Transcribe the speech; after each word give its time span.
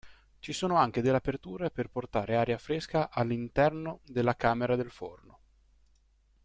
Ci 0.39 0.51
sono 0.51 0.77
anche 0.77 1.03
delle 1.03 1.17
aperture 1.17 1.69
per 1.69 1.89
portare 1.91 2.35
aria 2.35 2.57
fresca 2.57 3.11
all'interno 3.11 3.99
della 4.05 4.35
camera 4.35 4.75
del 4.75 4.89
forno. 4.89 5.39